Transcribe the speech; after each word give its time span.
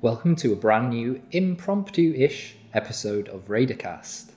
Welcome 0.00 0.36
to 0.36 0.52
a 0.52 0.56
brand 0.56 0.90
new 0.90 1.20
impromptu 1.32 2.14
ish 2.16 2.54
episode 2.72 3.26
of 3.26 3.48
Raidercast. 3.48 4.30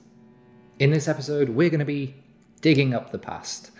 In 0.80 0.90
this 0.90 1.06
episode, 1.06 1.50
we're 1.50 1.70
going 1.70 1.78
to 1.78 1.86
be 1.86 2.16
digging 2.60 2.92
up 2.92 3.12
the 3.12 3.18
past. 3.20 3.70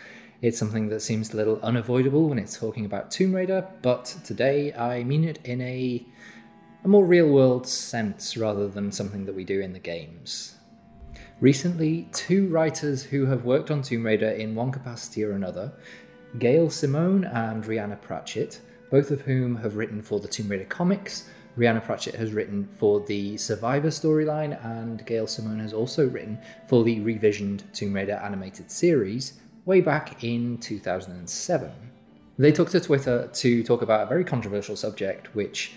It's 0.40 0.56
something 0.56 0.90
that 0.90 1.00
seems 1.00 1.34
a 1.34 1.36
little 1.36 1.58
unavoidable 1.60 2.28
when 2.28 2.38
it's 2.38 2.56
talking 2.56 2.84
about 2.84 3.10
Tomb 3.10 3.34
Raider, 3.34 3.66
but 3.82 4.04
today 4.22 4.72
I 4.74 5.02
mean 5.02 5.24
it 5.24 5.40
in 5.42 5.60
a, 5.60 6.06
a 6.84 6.88
more 6.88 7.04
real 7.04 7.26
world 7.26 7.66
sense 7.66 8.36
rather 8.36 8.68
than 8.68 8.92
something 8.92 9.24
that 9.26 9.34
we 9.34 9.42
do 9.42 9.60
in 9.60 9.72
the 9.72 9.80
games. 9.80 10.54
Recently, 11.40 12.08
two 12.12 12.46
writers 12.46 13.02
who 13.02 13.26
have 13.26 13.44
worked 13.44 13.72
on 13.72 13.82
Tomb 13.82 14.06
Raider 14.06 14.30
in 14.30 14.54
one 14.54 14.70
capacity 14.70 15.24
or 15.24 15.32
another, 15.32 15.72
Gail 16.38 16.70
Simone 16.70 17.24
and 17.24 17.64
Rhianna 17.64 18.00
Pratchett, 18.00 18.60
both 18.88 19.10
of 19.10 19.22
whom 19.22 19.56
have 19.56 19.74
written 19.74 20.00
for 20.00 20.20
the 20.20 20.28
Tomb 20.28 20.46
Raider 20.46 20.66
comics. 20.66 21.28
Rhianna 21.56 21.84
Pratchett 21.84 22.14
has 22.14 22.32
written 22.32 22.68
for 22.78 23.00
the 23.00 23.36
Survivor 23.36 23.88
storyline, 23.88 24.62
and 24.64 25.04
Gail 25.04 25.26
Simone 25.26 25.60
has 25.60 25.72
also 25.72 26.08
written 26.08 26.38
for 26.66 26.82
the 26.82 27.00
revisioned 27.00 27.62
Tomb 27.72 27.92
Raider 27.92 28.20
animated 28.24 28.70
series 28.70 29.34
way 29.64 29.80
back 29.80 30.24
in 30.24 30.58
2007. 30.58 31.70
They 32.38 32.52
took 32.52 32.70
to 32.70 32.80
Twitter 32.80 33.28
to 33.32 33.62
talk 33.62 33.82
about 33.82 34.04
a 34.04 34.06
very 34.06 34.24
controversial 34.24 34.76
subject, 34.76 35.34
which 35.34 35.72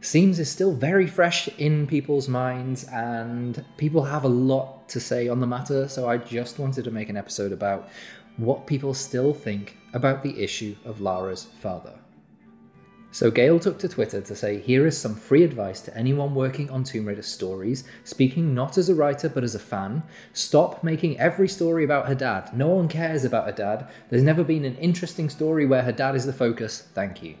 seems 0.00 0.38
is 0.38 0.50
still 0.50 0.72
very 0.72 1.06
fresh 1.06 1.48
in 1.58 1.86
people's 1.86 2.28
minds, 2.28 2.84
and 2.84 3.64
people 3.76 4.04
have 4.04 4.24
a 4.24 4.28
lot 4.28 4.88
to 4.88 5.00
say 5.00 5.28
on 5.28 5.40
the 5.40 5.46
matter. 5.46 5.88
So 5.88 6.08
I 6.08 6.16
just 6.16 6.58
wanted 6.58 6.84
to 6.84 6.90
make 6.90 7.08
an 7.08 7.16
episode 7.16 7.52
about 7.52 7.88
what 8.36 8.66
people 8.66 8.94
still 8.94 9.34
think 9.34 9.76
about 9.92 10.22
the 10.22 10.42
issue 10.42 10.76
of 10.84 11.00
Lara's 11.00 11.48
father. 11.60 11.99
So 13.12 13.30
Gail 13.30 13.58
took 13.58 13.78
to 13.80 13.88
Twitter 13.88 14.20
to 14.20 14.36
say, 14.36 14.60
Here 14.60 14.86
is 14.86 14.96
some 14.96 15.16
free 15.16 15.42
advice 15.42 15.80
to 15.82 15.96
anyone 15.96 16.34
working 16.34 16.70
on 16.70 16.84
Tomb 16.84 17.06
Raider 17.06 17.22
stories, 17.22 17.84
speaking 18.04 18.54
not 18.54 18.78
as 18.78 18.88
a 18.88 18.94
writer 18.94 19.28
but 19.28 19.42
as 19.42 19.54
a 19.54 19.58
fan. 19.58 20.04
Stop 20.32 20.84
making 20.84 21.18
every 21.18 21.48
story 21.48 21.82
about 21.84 22.06
her 22.06 22.14
dad. 22.14 22.56
No 22.56 22.68
one 22.68 22.88
cares 22.88 23.24
about 23.24 23.46
her 23.46 23.52
dad. 23.52 23.88
There's 24.10 24.22
never 24.22 24.44
been 24.44 24.64
an 24.64 24.76
interesting 24.76 25.28
story 25.28 25.66
where 25.66 25.82
her 25.82 25.92
dad 25.92 26.14
is 26.14 26.24
the 26.24 26.32
focus. 26.32 26.82
Thank 26.94 27.22
you. 27.22 27.36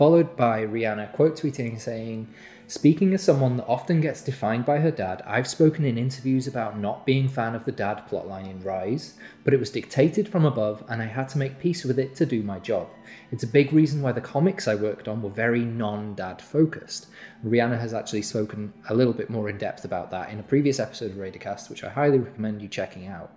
Followed 0.00 0.34
by 0.34 0.64
Rhianna 0.64 1.12
quote 1.12 1.36
tweeting 1.36 1.78
saying, 1.78 2.32
Speaking 2.66 3.12
as 3.12 3.22
someone 3.22 3.58
that 3.58 3.66
often 3.66 4.00
gets 4.00 4.22
defined 4.22 4.64
by 4.64 4.78
her 4.78 4.90
dad, 4.90 5.22
I've 5.26 5.46
spoken 5.46 5.84
in 5.84 5.98
interviews 5.98 6.46
about 6.46 6.78
not 6.78 7.04
being 7.04 7.28
fan 7.28 7.54
of 7.54 7.66
the 7.66 7.72
dad 7.72 8.08
plotline 8.08 8.48
in 8.48 8.62
Rise, 8.62 9.18
but 9.44 9.52
it 9.52 9.60
was 9.60 9.68
dictated 9.68 10.26
from 10.26 10.46
above 10.46 10.82
and 10.88 11.02
I 11.02 11.04
had 11.04 11.28
to 11.28 11.38
make 11.38 11.58
peace 11.58 11.84
with 11.84 11.98
it 11.98 12.14
to 12.14 12.24
do 12.24 12.42
my 12.42 12.58
job. 12.60 12.88
It's 13.30 13.44
a 13.44 13.46
big 13.46 13.74
reason 13.74 14.00
why 14.00 14.12
the 14.12 14.22
comics 14.22 14.66
I 14.66 14.74
worked 14.74 15.06
on 15.06 15.20
were 15.20 15.28
very 15.28 15.66
non-dad 15.66 16.40
focused. 16.40 17.08
Rhianna 17.44 17.78
has 17.78 17.92
actually 17.92 18.22
spoken 18.22 18.72
a 18.88 18.94
little 18.94 19.12
bit 19.12 19.28
more 19.28 19.50
in 19.50 19.58
depth 19.58 19.84
about 19.84 20.10
that 20.12 20.30
in 20.30 20.40
a 20.40 20.42
previous 20.42 20.80
episode 20.80 21.10
of 21.10 21.18
Raidercast, 21.18 21.68
which 21.68 21.84
I 21.84 21.90
highly 21.90 22.20
recommend 22.20 22.62
you 22.62 22.68
checking 22.68 23.06
out. 23.06 23.32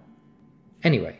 Anyway, 0.81 1.19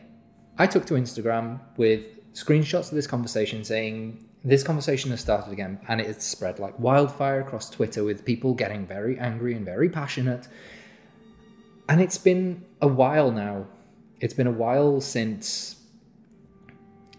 I 0.57 0.67
took 0.67 0.85
to 0.85 0.93
Instagram 0.93 1.59
with 1.75 2.22
screenshots 2.33 2.89
of 2.89 2.95
this 2.95 3.07
conversation 3.07 3.63
saying 3.63 4.25
this 4.43 4.63
conversation 4.63 5.11
has 5.11 5.21
started 5.21 5.51
again 5.51 5.79
and 5.87 6.01
it's 6.01 6.25
spread 6.25 6.59
like 6.59 6.77
wildfire 6.79 7.39
across 7.41 7.69
Twitter 7.69 8.03
with 8.03 8.25
people 8.25 8.53
getting 8.53 8.85
very 8.85 9.17
angry 9.19 9.53
and 9.53 9.65
very 9.65 9.89
passionate. 9.89 10.47
And 11.87 12.01
it's 12.01 12.17
been 12.17 12.65
a 12.81 12.87
while 12.87 13.31
now. 13.31 13.67
It's 14.19 14.33
been 14.33 14.47
a 14.47 14.51
while 14.51 15.01
since, 15.01 15.75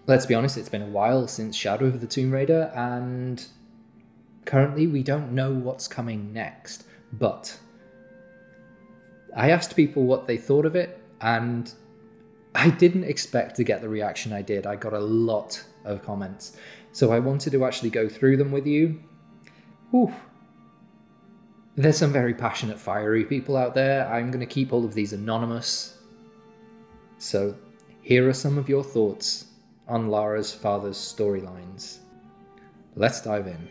let's 0.06 0.26
be 0.26 0.34
honest, 0.34 0.56
it's 0.56 0.68
been 0.68 0.82
a 0.82 0.86
while 0.86 1.28
since 1.28 1.54
Shadow 1.54 1.86
of 1.86 2.00
the 2.00 2.06
Tomb 2.06 2.30
Raider, 2.32 2.72
and 2.74 3.44
currently 4.46 4.86
we 4.86 5.02
don't 5.02 5.32
know 5.32 5.52
what's 5.52 5.86
coming 5.86 6.32
next. 6.32 6.84
But 7.12 7.58
I 9.36 9.50
asked 9.50 9.76
people 9.76 10.04
what 10.04 10.26
they 10.26 10.38
thought 10.38 10.64
of 10.64 10.76
it, 10.76 10.98
and 11.20 11.70
I 12.54 12.70
didn't 12.70 13.04
expect 13.04 13.56
to 13.56 13.64
get 13.64 13.80
the 13.80 13.88
reaction 13.88 14.32
I 14.32 14.42
did. 14.42 14.66
I 14.66 14.76
got 14.76 14.92
a 14.92 15.00
lot 15.00 15.62
of 15.84 16.02
comments. 16.02 16.56
So 16.92 17.12
I 17.12 17.18
wanted 17.18 17.50
to 17.50 17.64
actually 17.64 17.90
go 17.90 18.08
through 18.08 18.36
them 18.36 18.52
with 18.52 18.66
you. 18.66 19.02
Ooh. 19.92 20.12
There's 21.76 21.98
some 21.98 22.12
very 22.12 22.34
passionate, 22.34 22.78
fiery 22.78 23.24
people 23.24 23.56
out 23.56 23.74
there. 23.74 24.06
I'm 24.06 24.30
going 24.30 24.40
to 24.40 24.46
keep 24.46 24.72
all 24.72 24.84
of 24.84 24.94
these 24.94 25.12
anonymous. 25.12 25.98
So 27.18 27.56
here 28.02 28.28
are 28.28 28.34
some 28.34 28.58
of 28.58 28.68
your 28.68 28.84
thoughts 28.84 29.46
on 29.88 30.08
Lara's 30.08 30.52
father's 30.54 30.96
storylines. 30.96 31.98
Let's 32.94 33.20
dive 33.20 33.48
in. 33.48 33.68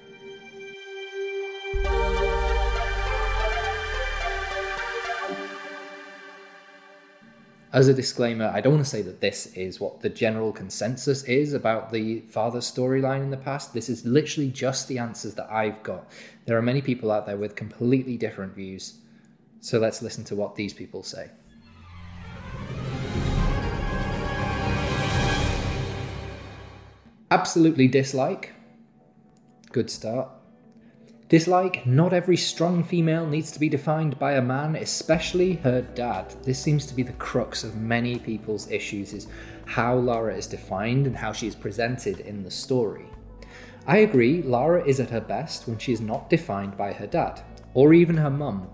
As 7.73 7.87
a 7.87 7.93
disclaimer, 7.93 8.51
I 8.53 8.61
don't 8.61 8.73
want 8.73 8.85
to 8.85 8.89
say 8.89 9.01
that 9.01 9.19
this 9.19 9.47
is 9.55 9.79
what 9.79 9.99
the 9.99 10.09
general 10.09 10.51
consensus 10.51 11.23
is 11.23 11.53
about 11.53 11.91
the 11.91 12.19
father 12.19 12.59
storyline 12.59 13.23
in 13.23 13.31
the 13.31 13.37
past. 13.37 13.73
This 13.73 13.89
is 13.89 14.05
literally 14.05 14.51
just 14.51 14.87
the 14.87 14.99
answers 14.99 15.33
that 15.33 15.51
I've 15.51 15.81
got. 15.81 16.07
There 16.45 16.55
are 16.55 16.61
many 16.61 16.83
people 16.83 17.11
out 17.11 17.25
there 17.25 17.35
with 17.35 17.55
completely 17.55 18.15
different 18.15 18.53
views. 18.53 18.99
So 19.59 19.79
let's 19.79 20.03
listen 20.03 20.23
to 20.25 20.35
what 20.35 20.55
these 20.55 20.71
people 20.71 21.01
say. 21.01 21.31
Absolutely 27.31 27.87
dislike. 27.87 28.53
Good 29.71 29.89
start. 29.89 30.29
Dislike, 31.33 31.87
not 31.87 32.13
every 32.13 32.37
strong 32.37 32.83
female 32.83 33.25
needs 33.25 33.51
to 33.51 33.59
be 33.59 33.67
defined 33.67 34.19
by 34.19 34.33
a 34.33 34.41
man, 34.43 34.75
especially 34.75 35.53
her 35.53 35.81
dad. 35.81 36.31
This 36.43 36.59
seems 36.59 36.85
to 36.85 36.93
be 36.93 37.01
the 37.01 37.13
crux 37.13 37.63
of 37.63 37.75
many 37.75 38.19
people's 38.19 38.69
issues 38.69 39.13
is 39.13 39.25
how 39.65 39.95
Lara 39.95 40.37
is 40.37 40.45
defined 40.45 41.07
and 41.07 41.17
how 41.17 41.31
she 41.31 41.47
is 41.47 41.55
presented 41.55 42.19
in 42.19 42.43
the 42.43 42.51
story. 42.51 43.07
I 43.87 43.97
agree, 43.97 44.43
Lara 44.43 44.85
is 44.85 44.99
at 44.99 45.09
her 45.09 45.21
best 45.21 45.67
when 45.67 45.79
she 45.79 45.91
is 45.91 46.01
not 46.01 46.29
defined 46.29 46.77
by 46.77 46.93
her 46.93 47.07
dad, 47.07 47.41
or 47.73 47.95
even 47.95 48.15
her 48.17 48.29
mum. 48.29 48.67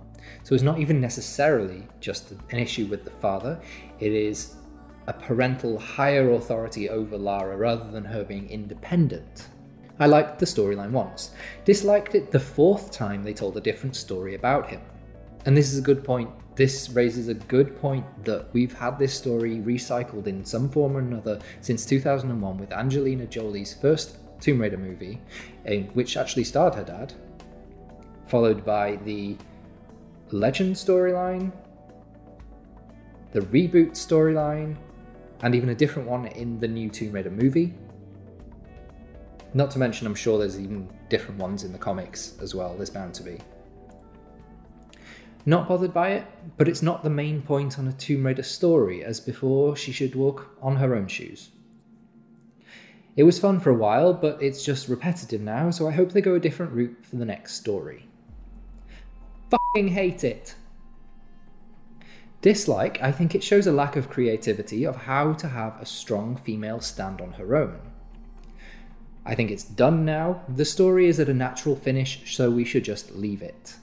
So 0.44 0.54
it's 0.54 0.62
not 0.62 0.80
even 0.80 1.00
necessarily 1.00 1.88
just 2.02 2.32
an 2.32 2.60
issue 2.60 2.88
with 2.88 3.06
the 3.06 3.12
father, 3.22 3.58
it 4.02 4.12
is 4.12 4.56
a 5.08 5.14
parental 5.14 5.80
higher 5.80 6.32
authority 6.32 6.90
over 6.90 7.18
Lara 7.18 7.56
rather 7.56 7.90
than 7.90 8.04
her 8.04 8.26
being 8.26 8.50
independent. 8.50 9.48
I 10.00 10.06
liked 10.06 10.40
the 10.40 10.46
storyline 10.46 10.92
once, 10.92 11.32
disliked 11.66 12.16
it 12.16 12.32
the 12.32 12.40
fourth 12.40 12.92
time 12.92 13.24
they 13.24 13.34
told 13.34 13.58
a 13.58 13.62
different 13.62 13.96
story 13.96 14.36
about 14.36 14.70
him. 14.70 14.82
And 15.46 15.56
this 15.56 15.72
is 15.72 15.80
a 15.80 15.82
good 15.82 16.04
point. 16.04 16.30
This 16.56 16.90
raises 16.90 17.28
a 17.28 17.34
good 17.34 17.80
point 17.80 18.06
that 18.26 18.48
we've 18.54 18.74
had 18.74 18.98
this 18.98 19.14
story 19.14 19.58
recycled 19.58 20.28
in 20.28 20.44
some 20.46 20.70
form 20.70 20.96
or 20.96 21.00
another 21.00 21.40
since 21.62 21.86
2001 21.86 22.58
with 22.58 22.72
Angelina 22.72 23.26
Jolie's 23.26 23.74
first 23.74 24.18
Tomb 24.40 24.62
Raider 24.62 24.78
movie, 24.78 25.22
eh, 25.66 25.84
which 25.94 26.18
actually 26.18 26.44
starred 26.46 26.76
her 26.76 26.84
dad, 26.84 27.14
followed 28.28 28.64
by 28.66 28.98
the 29.04 29.38
Legend 30.32 30.76
storyline, 30.76 31.52
the 33.32 33.42
reboot 33.42 33.92
storyline, 33.92 34.78
and 35.42 35.56
even 35.56 35.70
a 35.70 35.76
different 35.76 36.08
one 36.08 36.28
in 36.28 36.60
the 36.60 36.68
new 36.68 36.90
Tomb 36.90 37.14
Raider 37.14 37.32
movie. 37.32 37.74
Not 39.54 39.72
to 39.72 39.80
mention, 39.80 40.06
I'm 40.06 40.16
sure 40.16 40.38
there's 40.38 40.60
even 40.60 40.90
different 41.10 41.40
ones 41.40 41.64
in 41.64 41.72
the 41.72 41.80
comics 41.80 42.36
as 42.42 42.54
well, 42.54 42.76
there's 42.76 42.90
bound 42.90 43.14
to 43.16 43.24
be. 43.24 43.40
Not 45.46 45.68
bothered 45.68 45.94
by 45.94 46.10
it, 46.10 46.26
but 46.58 46.68
it's 46.68 46.84
not 46.84 47.04
the 47.04 47.10
main 47.10 47.42
point 47.42 47.80
on 47.80 47.88
a 47.88 47.94
Tomb 47.94 48.26
Raider 48.26 48.44
story, 48.44 49.04
as 49.04 49.20
before 49.20 49.76
she 49.76 49.92
should 49.92 50.14
walk 50.14 50.56
on 50.62 50.76
her 50.76 50.94
own 50.96 51.08
shoes. 51.08 51.50
It 53.16 53.24
was 53.24 53.40
fun 53.40 53.60
for 53.60 53.72
a 53.72 53.76
while, 53.76 54.14
but 54.14 54.42
it's 54.42 54.64
just 54.64 54.88
repetitive 54.88 55.42
now, 55.42 55.72
so 55.72 55.88
I 55.88 55.92
hope 55.92 56.12
they 56.12 56.22
go 56.22 56.36
a 56.36 56.40
different 56.40 56.74
route 56.74 56.98
for 57.02 57.16
the 57.16 57.26
next 57.26 57.56
story. 57.56 58.08
Fucking 59.50 59.90
hate 59.90 60.24
it! 60.24 60.56
Dislike, 62.42 63.02
I 63.02 63.12
think 63.12 63.34
it 63.34 63.44
shows 63.44 63.68
a 63.68 63.72
lack 63.72 63.96
of 63.96 64.10
creativity 64.10 64.86
of 64.86 64.96
how 64.96 65.34
to 65.34 65.48
have 65.48 65.82
a 65.82 65.86
strong 65.86 66.38
female 66.38 66.80
stand 66.80 67.20
on 67.20 67.34
her 67.34 67.56
own. 67.56 67.80
I 69.26 69.36
think 69.36 69.52
it's 69.52 69.64
done 69.64 70.06
now. 70.06 70.42
The 70.48 70.66
story 70.66 71.08
is 71.08 71.20
at 71.20 71.30
a 71.30 71.34
natural 71.34 71.76
finish, 71.76 72.36
so 72.36 72.50
we 72.50 72.66
should 72.66 72.84
just 72.84 73.16
leave 73.16 73.42
it. 73.42 73.76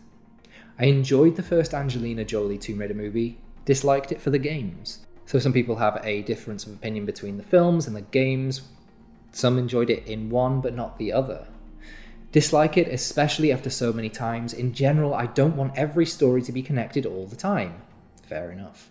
I 0.78 0.86
enjoyed 0.86 1.36
the 1.36 1.42
first 1.42 1.72
Angelina 1.72 2.24
Jolie 2.24 2.58
Tomb 2.58 2.78
Raider 2.78 2.94
movie, 2.94 3.38
disliked 3.64 4.12
it 4.12 4.20
for 4.20 4.30
the 4.30 4.38
games. 4.38 5.06
So 5.24 5.38
some 5.38 5.52
people 5.52 5.76
have 5.76 6.00
a 6.04 6.22
difference 6.22 6.66
of 6.66 6.72
opinion 6.72 7.06
between 7.06 7.36
the 7.36 7.42
films 7.42 7.86
and 7.86 7.96
the 7.96 8.02
games. 8.02 8.62
Some 9.32 9.58
enjoyed 9.58 9.90
it 9.90 10.06
in 10.06 10.30
one 10.30 10.60
but 10.60 10.74
not 10.74 10.98
the 10.98 11.12
other. 11.12 11.48
Dislike 12.32 12.76
it, 12.76 12.88
especially 12.88 13.50
after 13.50 13.70
so 13.70 13.92
many 13.92 14.08
times. 14.08 14.52
In 14.52 14.74
general, 14.74 15.14
I 15.14 15.26
don't 15.26 15.56
want 15.56 15.76
every 15.76 16.06
story 16.06 16.42
to 16.42 16.52
be 16.52 16.62
connected 16.62 17.06
all 17.06 17.26
the 17.26 17.36
time. 17.36 17.80
Fair 18.28 18.50
enough. 18.50 18.90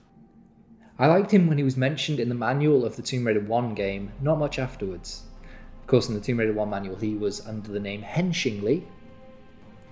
I 0.98 1.08
liked 1.08 1.32
him 1.32 1.48
when 1.48 1.58
he 1.58 1.64
was 1.64 1.78
mentioned 1.78 2.20
in 2.20 2.30
the 2.30 2.36
manual 2.36 2.86
of 2.86 2.96
the 2.96 3.02
Tomb 3.02 3.28
Raider 3.28 3.42
1 3.42 3.76
game, 3.76 4.14
not 4.22 4.40
much 4.40 4.58
afterwards. 4.58 5.24
Of 5.86 5.90
course, 5.90 6.10
in 6.10 6.16
the 6.16 6.20
Tomb 6.20 6.40
Raider 6.40 6.52
1 6.52 6.68
manual, 6.68 6.96
he 6.96 7.14
was 7.14 7.46
under 7.46 7.72
the 7.72 7.80
name 7.80 8.02
Henshingly, 8.02 8.88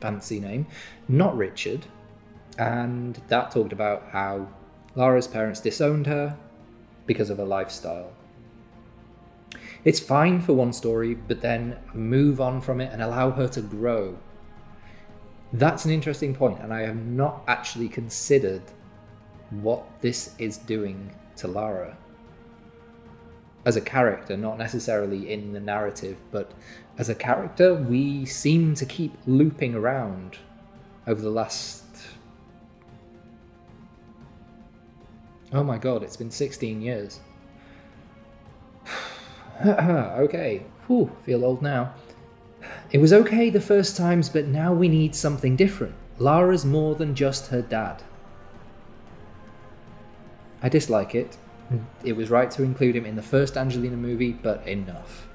fancy 0.01 0.39
name, 0.39 0.65
not 1.07 1.37
Richard, 1.37 1.85
and 2.57 3.21
that 3.27 3.51
talked 3.51 3.71
about 3.71 4.07
how 4.09 4.47
Lara's 4.95 5.27
parents 5.27 5.59
disowned 5.59 6.07
her 6.07 6.35
because 7.05 7.29
of 7.29 7.37
her 7.37 7.45
lifestyle. 7.45 8.11
It's 9.85 9.99
fine 9.99 10.41
for 10.41 10.53
one 10.53 10.73
story, 10.73 11.13
but 11.13 11.41
then 11.41 11.77
move 11.93 12.41
on 12.41 12.59
from 12.59 12.81
it 12.81 12.91
and 12.91 12.99
allow 12.99 13.29
her 13.29 13.47
to 13.49 13.61
grow. 13.61 14.17
That's 15.51 15.85
an 15.85 15.91
interesting 15.91 16.33
point, 16.33 16.59
and 16.59 16.73
I 16.73 16.87
have 16.87 17.05
not 17.05 17.43
actually 17.47 17.87
considered 17.87 18.63
what 19.51 19.83
this 20.01 20.33
is 20.39 20.57
doing 20.57 21.13
to 21.35 21.47
Lara. 21.47 21.95
As 23.65 23.75
a 23.75 23.81
character, 23.81 24.35
not 24.35 24.57
necessarily 24.57 25.31
in 25.31 25.53
the 25.53 25.59
narrative, 25.59 26.17
but 26.31 26.51
as 26.97 27.07
a 27.09 27.15
character, 27.15 27.73
we 27.73 28.25
seem 28.25 28.75
to 28.75 28.85
keep 28.85 29.13
looping 29.25 29.73
around 29.73 30.37
over 31.07 31.21
the 31.21 31.29
last. 31.29 31.83
Oh 35.53 35.63
my 35.63 35.77
god, 35.77 36.03
it's 36.03 36.17
been 36.17 36.31
16 36.31 36.81
years. 36.81 37.19
okay, 39.65 40.63
Whew, 40.87 41.11
feel 41.23 41.45
old 41.45 41.61
now. 41.61 41.93
It 42.91 42.99
was 42.99 43.13
okay 43.13 43.49
the 43.49 43.61
first 43.61 43.95
times, 43.95 44.29
but 44.29 44.47
now 44.47 44.73
we 44.73 44.87
need 44.87 45.15
something 45.15 45.55
different. 45.55 45.95
Lara's 46.17 46.65
more 46.65 46.95
than 46.95 47.15
just 47.15 47.47
her 47.47 47.61
dad. 47.61 48.03
I 50.61 50.69
dislike 50.69 51.15
it. 51.15 51.37
Mm. 51.71 51.83
It 52.03 52.13
was 52.13 52.29
right 52.29 52.49
to 52.51 52.63
include 52.63 52.95
him 52.95 53.05
in 53.05 53.15
the 53.15 53.21
first 53.21 53.57
Angelina 53.57 53.97
movie, 53.97 54.33
but 54.33 54.67
enough. 54.67 55.27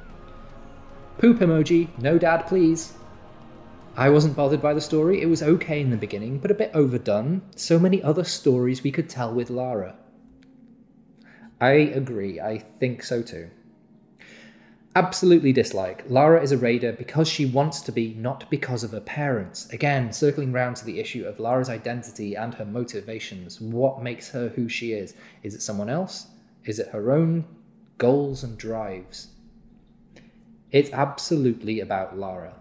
Poop 1.18 1.38
emoji, 1.38 1.88
no 1.98 2.18
dad, 2.18 2.46
please. 2.46 2.94
I 3.96 4.10
wasn't 4.10 4.36
bothered 4.36 4.62
by 4.62 4.74
the 4.74 4.80
story, 4.80 5.20
it 5.20 5.26
was 5.26 5.42
okay 5.42 5.80
in 5.80 5.90
the 5.90 5.96
beginning, 5.96 6.38
but 6.38 6.52
a 6.52 6.54
bit 6.54 6.70
overdone. 6.72 7.42
So 7.56 7.78
many 7.78 8.00
other 8.02 8.22
stories 8.22 8.84
we 8.84 8.92
could 8.92 9.08
tell 9.08 9.34
with 9.34 9.50
Lara. 9.50 9.96
I 11.60 11.72
agree, 11.72 12.40
I 12.40 12.58
think 12.58 13.02
so 13.02 13.22
too. 13.22 13.50
Absolutely 14.98 15.52
dislike. 15.52 16.02
Lara 16.08 16.42
is 16.42 16.50
a 16.50 16.58
raider 16.58 16.90
because 16.92 17.28
she 17.28 17.46
wants 17.46 17.80
to 17.82 17.92
be, 17.92 18.14
not 18.14 18.50
because 18.50 18.82
of 18.82 18.90
her 18.90 19.00
parents. 19.00 19.72
Again, 19.72 20.12
circling 20.12 20.50
round 20.50 20.74
to 20.74 20.84
the 20.84 20.98
issue 20.98 21.24
of 21.24 21.38
Lara's 21.38 21.68
identity 21.68 22.34
and 22.34 22.52
her 22.54 22.64
motivations. 22.64 23.60
What 23.60 24.02
makes 24.02 24.28
her 24.30 24.48
who 24.48 24.68
she 24.68 24.94
is? 24.94 25.14
Is 25.44 25.54
it 25.54 25.62
someone 25.62 25.88
else? 25.88 26.26
Is 26.64 26.80
it 26.80 26.88
her 26.88 27.12
own 27.12 27.44
goals 27.98 28.42
and 28.42 28.58
drives? 28.58 29.28
It's 30.72 30.90
absolutely 30.90 31.78
about 31.78 32.18
Lara. 32.18 32.54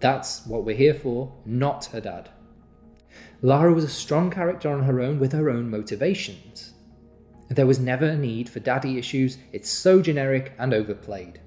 That's 0.00 0.44
what 0.44 0.64
we're 0.64 0.74
here 0.74 0.94
for, 0.94 1.32
not 1.44 1.84
her 1.86 2.00
dad. 2.00 2.30
Lara 3.42 3.72
was 3.72 3.84
a 3.84 3.88
strong 3.88 4.28
character 4.28 4.72
on 4.72 4.82
her 4.82 5.00
own 5.00 5.20
with 5.20 5.30
her 5.30 5.48
own 5.48 5.70
motivations. 5.70 6.72
There 7.48 7.64
was 7.64 7.78
never 7.78 8.06
a 8.06 8.16
need 8.16 8.48
for 8.48 8.58
daddy 8.58 8.98
issues, 8.98 9.38
it's 9.52 9.70
so 9.70 10.02
generic 10.02 10.52
and 10.58 10.74
overplayed. 10.74 11.38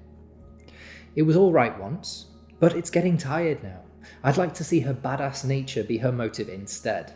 It 1.16 1.22
was 1.22 1.36
alright 1.36 1.78
once, 1.78 2.26
but 2.58 2.76
it's 2.76 2.90
getting 2.90 3.16
tired 3.16 3.62
now. 3.62 3.80
I'd 4.22 4.36
like 4.36 4.54
to 4.54 4.64
see 4.64 4.80
her 4.80 4.94
badass 4.94 5.44
nature 5.44 5.84
be 5.84 5.98
her 5.98 6.12
motive 6.12 6.48
instead. 6.48 7.12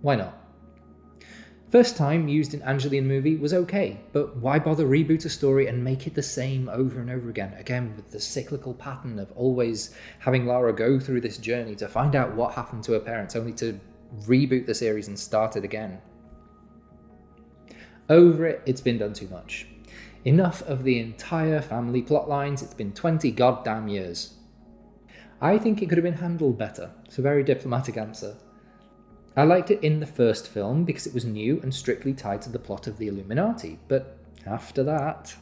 Why 0.00 0.16
not? 0.16 0.44
First 1.70 1.98
time 1.98 2.28
used 2.28 2.54
in 2.54 2.62
Angelina 2.62 3.06
movie 3.06 3.36
was 3.36 3.52
okay, 3.52 4.00
but 4.12 4.36
why 4.36 4.58
bother 4.58 4.86
reboot 4.86 5.26
a 5.26 5.28
story 5.28 5.66
and 5.66 5.84
make 5.84 6.06
it 6.06 6.14
the 6.14 6.22
same 6.22 6.70
over 6.70 6.98
and 6.98 7.10
over 7.10 7.28
again? 7.28 7.52
Again, 7.58 7.94
with 7.94 8.10
the 8.10 8.20
cyclical 8.20 8.72
pattern 8.72 9.18
of 9.18 9.30
always 9.32 9.94
having 10.18 10.46
Lara 10.46 10.72
go 10.72 10.98
through 10.98 11.20
this 11.20 11.36
journey 11.36 11.74
to 11.76 11.86
find 11.86 12.16
out 12.16 12.34
what 12.34 12.54
happened 12.54 12.84
to 12.84 12.92
her 12.92 13.00
parents, 13.00 13.36
only 13.36 13.52
to 13.54 13.78
reboot 14.22 14.64
the 14.64 14.74
series 14.74 15.08
and 15.08 15.18
start 15.18 15.56
it 15.56 15.64
again. 15.64 16.00
Over 18.08 18.46
it, 18.46 18.62
it's 18.64 18.80
been 18.80 18.96
done 18.96 19.12
too 19.12 19.28
much. 19.28 19.66
Enough 20.28 20.60
of 20.64 20.84
the 20.84 20.98
entire 20.98 21.62
family 21.62 22.02
plot 22.02 22.28
lines, 22.28 22.60
it's 22.60 22.74
been 22.74 22.92
20 22.92 23.30
goddamn 23.30 23.88
years. 23.88 24.34
I 25.40 25.56
think 25.56 25.80
it 25.80 25.88
could 25.88 25.96
have 25.96 26.04
been 26.04 26.12
handled 26.12 26.58
better. 26.58 26.90
It's 27.06 27.16
a 27.16 27.22
very 27.22 27.42
diplomatic 27.42 27.96
answer. 27.96 28.36
I 29.38 29.44
liked 29.44 29.70
it 29.70 29.82
in 29.82 30.00
the 30.00 30.06
first 30.06 30.48
film 30.48 30.84
because 30.84 31.06
it 31.06 31.14
was 31.14 31.24
new 31.24 31.62
and 31.62 31.72
strictly 31.72 32.12
tied 32.12 32.42
to 32.42 32.50
the 32.50 32.58
plot 32.58 32.86
of 32.86 32.98
the 32.98 33.08
Illuminati, 33.08 33.78
but 33.88 34.18
after 34.44 34.84
that. 34.84 35.34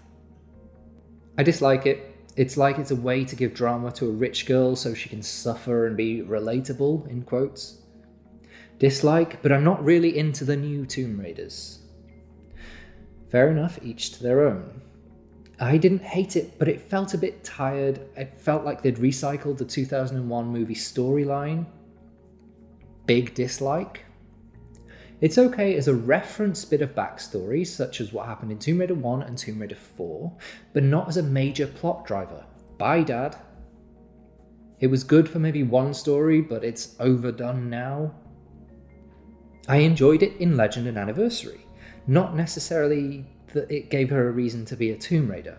I 1.36 1.42
dislike 1.42 1.84
it. 1.84 2.14
It's 2.36 2.56
like 2.56 2.78
it's 2.78 2.92
a 2.92 2.94
way 2.94 3.24
to 3.24 3.34
give 3.34 3.54
drama 3.54 3.90
to 3.90 4.06
a 4.06 4.12
rich 4.12 4.46
girl 4.46 4.76
so 4.76 4.94
she 4.94 5.08
can 5.08 5.20
suffer 5.20 5.88
and 5.88 5.96
be 5.96 6.22
relatable, 6.22 7.08
in 7.08 7.22
quotes. 7.22 7.80
Dislike, 8.78 9.42
but 9.42 9.50
I'm 9.50 9.64
not 9.64 9.84
really 9.84 10.16
into 10.16 10.44
the 10.44 10.56
new 10.56 10.86
Tomb 10.86 11.18
Raiders. 11.18 11.80
Fair 13.30 13.50
enough, 13.50 13.78
each 13.82 14.12
to 14.12 14.22
their 14.22 14.46
own. 14.46 14.80
I 15.58 15.78
didn't 15.78 16.02
hate 16.02 16.36
it, 16.36 16.58
but 16.58 16.68
it 16.68 16.80
felt 16.80 17.14
a 17.14 17.18
bit 17.18 17.42
tired. 17.42 18.00
It 18.16 18.36
felt 18.36 18.64
like 18.64 18.82
they'd 18.82 18.96
recycled 18.96 19.58
the 19.58 19.64
2001 19.64 20.46
movie 20.46 20.74
storyline. 20.74 21.66
Big 23.06 23.34
dislike. 23.34 24.04
It's 25.22 25.38
okay 25.38 25.76
as 25.76 25.88
a 25.88 25.94
reference 25.94 26.64
bit 26.66 26.82
of 26.82 26.94
backstory, 26.94 27.66
such 27.66 28.02
as 28.02 28.12
what 28.12 28.26
happened 28.26 28.52
in 28.52 28.58
Tomb 28.58 28.78
Raider 28.78 28.94
1 28.94 29.22
and 29.22 29.38
Tomb 29.38 29.60
Raider 29.60 29.74
4, 29.74 30.30
but 30.74 30.82
not 30.82 31.08
as 31.08 31.16
a 31.16 31.22
major 31.22 31.66
plot 31.66 32.04
driver. 32.04 32.44
Bye, 32.76 33.02
Dad. 33.02 33.36
It 34.78 34.88
was 34.88 35.04
good 35.04 35.26
for 35.26 35.38
maybe 35.38 35.62
one 35.62 35.94
story, 35.94 36.42
but 36.42 36.64
it's 36.64 36.96
overdone 37.00 37.70
now. 37.70 38.14
I 39.68 39.78
enjoyed 39.78 40.22
it 40.22 40.36
in 40.36 40.56
Legend 40.56 40.86
and 40.86 40.98
Anniversary. 40.98 41.65
Not 42.06 42.36
necessarily 42.36 43.24
that 43.52 43.70
it 43.70 43.90
gave 43.90 44.10
her 44.10 44.28
a 44.28 44.32
reason 44.32 44.64
to 44.66 44.76
be 44.76 44.90
a 44.90 44.96
Tomb 44.96 45.30
Raider. 45.30 45.58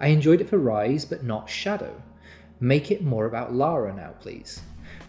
I 0.00 0.08
enjoyed 0.08 0.40
it 0.40 0.48
for 0.48 0.58
Rise, 0.58 1.04
but 1.04 1.24
not 1.24 1.48
Shadow. 1.48 2.02
Make 2.60 2.90
it 2.90 3.02
more 3.02 3.26
about 3.26 3.54
Lara 3.54 3.94
now, 3.94 4.14
please. 4.20 4.60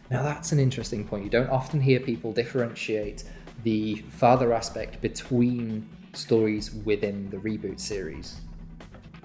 Now, 0.10 0.24
that's 0.24 0.52
an 0.52 0.60
interesting 0.60 1.06
point. 1.06 1.24
You 1.24 1.30
don't 1.30 1.50
often 1.50 1.82
hear 1.82 2.00
people 2.00 2.32
differentiate 2.32 3.24
the 3.64 3.96
father 4.10 4.54
aspect 4.54 5.02
between 5.02 5.90
stories 6.14 6.74
within 6.74 7.30
the 7.30 7.38
reboot 7.38 7.80
series. 7.80 8.40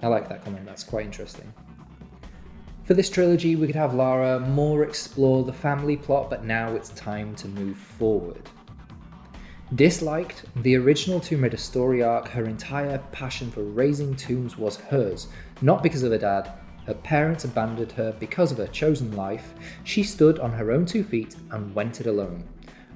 I 0.01 0.07
like 0.07 0.27
that 0.29 0.43
comment, 0.43 0.65
that's 0.65 0.83
quite 0.83 1.05
interesting. 1.05 1.53
For 2.83 2.93
this 2.93 3.09
trilogy, 3.09 3.55
we 3.55 3.67
could 3.67 3.75
have 3.75 3.93
Lara 3.93 4.39
more 4.41 4.83
explore 4.83 5.45
the 5.45 5.53
family 5.53 5.95
plot, 5.95 6.29
but 6.29 6.43
now 6.43 6.75
it's 6.75 6.89
time 6.89 7.35
to 7.35 7.47
move 7.47 7.77
forward. 7.77 8.49
Disliked, 9.75 10.43
the 10.57 10.75
original 10.75 11.19
Tomb 11.19 11.41
Raider 11.41 11.57
story 11.57 12.03
arc, 12.03 12.27
her 12.27 12.45
entire 12.45 12.99
passion 13.11 13.49
for 13.49 13.63
raising 13.63 14.15
tombs 14.15 14.55
was 14.55 14.75
hers, 14.75 15.29
not 15.63 15.81
because 15.81 16.03
of 16.03 16.11
her 16.11 16.17
dad. 16.19 16.51
Her 16.85 16.93
parents 16.93 17.43
abandoned 17.43 17.91
her 17.93 18.13
because 18.19 18.51
of 18.51 18.59
her 18.59 18.67
chosen 18.67 19.15
life. 19.15 19.53
She 19.83 20.03
stood 20.03 20.37
on 20.37 20.51
her 20.51 20.71
own 20.71 20.85
two 20.85 21.03
feet 21.03 21.37
and 21.49 21.73
went 21.73 22.01
it 22.01 22.05
alone. 22.05 22.43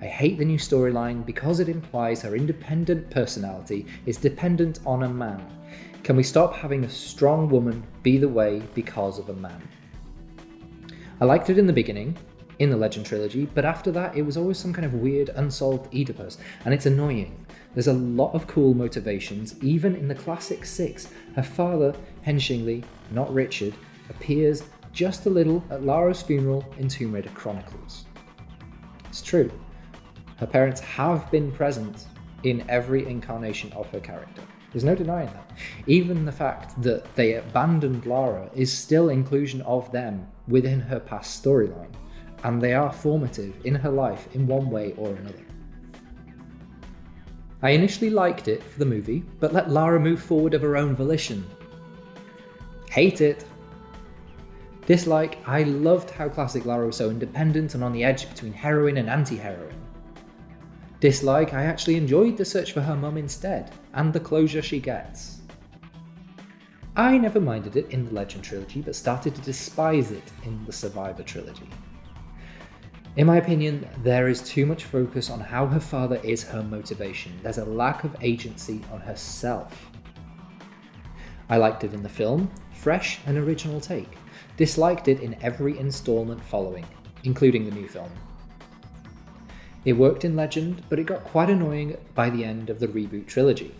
I 0.01 0.05
hate 0.05 0.37
the 0.37 0.45
new 0.45 0.59
storyline 0.59 1.25
because 1.25 1.59
it 1.59 1.69
implies 1.69 2.21
her 2.21 2.35
independent 2.35 3.09
personality 3.09 3.87
is 4.05 4.17
dependent 4.17 4.79
on 4.85 5.01
a 5.01 5.09
man. 5.09 5.43
Can 6.03 6.15
we 6.15 6.21
stop 6.21 6.53
having 6.53 6.83
a 6.83 6.89
strong 6.89 7.49
woman 7.49 7.83
be 8.03 8.19
the 8.19 8.29
way 8.29 8.61
because 8.75 9.17
of 9.17 9.29
a 9.29 9.33
man? 9.33 9.67
I 11.19 11.25
liked 11.25 11.49
it 11.49 11.57
in 11.57 11.65
the 11.65 11.73
beginning, 11.73 12.15
in 12.59 12.69
the 12.69 12.77
Legend 12.77 13.05
trilogy, 13.05 13.45
but 13.53 13.65
after 13.65 13.91
that, 13.91 14.15
it 14.15 14.23
was 14.23 14.37
always 14.37 14.57
some 14.57 14.73
kind 14.73 14.85
of 14.85 14.95
weird, 14.95 15.29
unsolved 15.35 15.93
Oedipus, 15.93 16.37
and 16.65 16.73
it's 16.73 16.85
annoying. 16.85 17.45
There's 17.73 17.87
a 17.87 17.93
lot 17.93 18.33
of 18.33 18.47
cool 18.47 18.73
motivations, 18.73 19.61
even 19.63 19.95
in 19.95 20.07
the 20.07 20.15
classic 20.15 20.65
six. 20.65 21.09
Her 21.35 21.43
father, 21.43 21.93
Henshingly, 22.23 22.83
not 23.11 23.31
Richard, 23.33 23.73
appears 24.09 24.63
just 24.91 25.27
a 25.27 25.29
little 25.29 25.63
at 25.69 25.83
Lara's 25.83 26.21
funeral 26.21 26.65
in 26.79 26.87
Tomb 26.87 27.13
Raider 27.13 27.29
Chronicles. 27.29 28.05
It's 29.05 29.21
true. 29.21 29.51
Her 30.37 30.47
parents 30.47 30.79
have 30.81 31.29
been 31.29 31.51
present 31.51 32.05
in 32.43 32.67
every 32.69 33.05
incarnation 33.07 33.71
of 33.73 33.87
her 33.91 33.99
character. 33.99 34.41
There's 34.71 34.83
no 34.83 34.95
denying 34.95 35.27
that. 35.27 35.51
Even 35.85 36.25
the 36.25 36.31
fact 36.31 36.81
that 36.81 37.15
they 37.15 37.35
abandoned 37.35 38.05
Lara 38.05 38.49
is 38.55 38.71
still 38.71 39.09
inclusion 39.09 39.61
of 39.61 39.91
them 39.91 40.27
within 40.47 40.79
her 40.79 40.99
past 40.99 41.43
storyline 41.43 41.93
and 42.47 42.61
they 42.61 42.73
are 42.73 42.93
formative 42.93 43.53
in 43.65 43.75
her 43.75 43.89
life 43.89 44.33
in 44.33 44.47
one 44.47 44.69
way 44.69 44.93
or 44.95 45.09
another. 45.09 45.43
I 47.61 47.71
initially 47.71 48.09
liked 48.09 48.47
it 48.47 48.63
for 48.63 48.79
the 48.79 48.85
movie, 48.85 49.25
but 49.41 49.51
let 49.51 49.69
Lara 49.69 49.99
move 49.99 50.21
forward 50.21 50.53
of 50.53 50.61
her 50.61 50.77
own 50.77 50.95
volition. 50.95 51.45
Hate 52.89 53.19
it. 53.19 53.43
Dislike, 54.85 55.39
I 55.45 55.63
loved 55.63 56.09
how 56.09 56.29
classic 56.29 56.65
Lara 56.65 56.85
was 56.85 56.95
so 56.95 57.09
independent 57.09 57.75
and 57.75 57.83
on 57.83 57.91
the 57.91 58.05
edge 58.05 58.29
between 58.29 58.53
heroine 58.53 58.95
and 58.95 59.09
anti 59.09 59.35
heroine. 59.35 59.83
Dislike, 61.01 61.53
I 61.53 61.65
actually 61.65 61.97
enjoyed 61.97 62.37
the 62.37 62.45
search 62.45 62.71
for 62.71 62.79
her 62.79 62.95
mum 62.95 63.17
instead, 63.17 63.71
and 63.93 64.13
the 64.13 64.21
closure 64.21 64.61
she 64.61 64.79
gets. 64.79 65.41
I 66.95 67.17
never 67.17 67.41
minded 67.41 67.75
it 67.75 67.91
in 67.91 68.05
the 68.05 68.13
Legend 68.13 68.45
trilogy, 68.45 68.81
but 68.81 68.95
started 68.95 69.35
to 69.35 69.41
despise 69.41 70.11
it 70.11 70.31
in 70.45 70.63
the 70.65 70.71
Survivor 70.71 71.23
trilogy. 71.23 71.69
In 73.17 73.25
my 73.25 73.37
opinion, 73.37 73.89
there 74.03 74.27
is 74.27 74.41
too 74.41 74.67
much 74.67 74.83
focus 74.83 75.31
on 75.31 75.39
how 75.39 75.65
her 75.65 75.79
father 75.79 76.17
is 76.23 76.43
her 76.43 76.61
motivation. 76.61 77.31
There's 77.41 77.57
a 77.57 77.65
lack 77.65 78.03
of 78.03 78.15
agency 78.21 78.83
on 78.91 78.99
herself. 78.99 79.89
I 81.49 81.57
liked 81.57 81.83
it 81.83 81.95
in 81.95 82.03
the 82.03 82.09
film, 82.09 82.51
fresh 82.75 83.19
and 83.25 83.35
original 83.35 83.81
take. 83.81 84.19
Disliked 84.55 85.07
it 85.07 85.21
in 85.21 85.35
every 85.41 85.79
installment 85.79 86.43
following, 86.45 86.85
including 87.23 87.65
the 87.65 87.75
new 87.75 87.87
film. 87.87 88.11
It 89.83 89.93
worked 89.93 90.23
in 90.23 90.35
Legend, 90.35 90.83
but 90.87 90.99
it 90.99 91.07
got 91.07 91.23
quite 91.23 91.49
annoying 91.49 91.97
by 92.13 92.29
the 92.29 92.43
end 92.43 92.69
of 92.69 92.79
the 92.79 92.87
reboot 92.87 93.25
trilogy. 93.25 93.73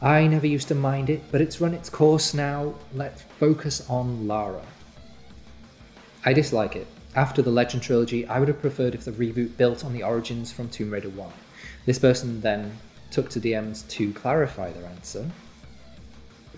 I 0.00 0.28
never 0.28 0.46
used 0.46 0.68
to 0.68 0.76
mind 0.76 1.10
it, 1.10 1.22
but 1.32 1.40
it's 1.40 1.60
run 1.60 1.74
its 1.74 1.90
course 1.90 2.32
now. 2.32 2.74
Let's 2.94 3.22
focus 3.22 3.84
on 3.90 4.28
Lara. 4.28 4.62
I 6.24 6.32
dislike 6.32 6.76
it. 6.76 6.86
After 7.14 7.42
the 7.42 7.50
Legend 7.50 7.82
trilogy, 7.82 8.26
I 8.26 8.38
would 8.38 8.48
have 8.48 8.62
preferred 8.62 8.94
if 8.94 9.04
the 9.04 9.12
reboot 9.12 9.58
built 9.58 9.84
on 9.84 9.92
the 9.92 10.02
origins 10.02 10.50
from 10.50 10.70
Tomb 10.70 10.90
Raider 10.90 11.10
1. 11.10 11.30
This 11.84 11.98
person 11.98 12.40
then 12.40 12.78
took 13.10 13.28
to 13.30 13.40
DMs 13.40 13.86
to 13.90 14.14
clarify 14.14 14.72
their 14.72 14.86
answer. 14.86 15.30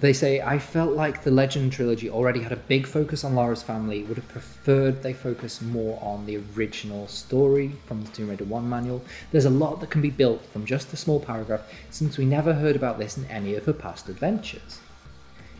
They 0.01 0.13
say, 0.13 0.41
I 0.41 0.61
felt 0.61 0.93
like 0.95 1.25
the 1.25 1.33
Legend 1.33 1.73
trilogy 1.73 2.09
already 2.09 2.41
had 2.41 2.53
a 2.53 2.57
big 2.57 2.87
focus 2.87 3.25
on 3.25 3.35
Lara's 3.35 3.65
family, 3.65 4.05
would 4.05 4.17
have 4.17 4.29
preferred 4.29 5.03
they 5.03 5.13
focus 5.13 5.61
more 5.61 5.99
on 6.01 6.25
the 6.25 6.41
original 6.55 7.09
story 7.09 7.73
from 7.87 8.05
the 8.05 8.11
Tomb 8.13 8.31
Raider 8.31 8.45
1 8.45 8.69
manual. 8.69 9.05
There's 9.33 9.47
a 9.47 9.51
lot 9.51 9.81
that 9.81 9.91
can 9.91 10.03
be 10.03 10.11
built 10.11 10.47
from 10.47 10.67
just 10.67 10.93
a 10.93 10.97
small 10.97 11.19
paragraph 11.19 11.63
since 11.91 12.17
we 12.17 12.27
never 12.27 12.55
heard 12.55 12.77
about 12.77 13.01
this 13.01 13.19
in 13.19 13.25
any 13.25 13.57
of 13.57 13.65
her 13.65 13.73
past 13.73 14.09
adventures. 14.09 14.79